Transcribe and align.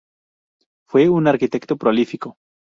Fue 0.89 1.09
un 1.09 1.27
arquitecto 1.27 1.77
prolífico. 1.77 2.35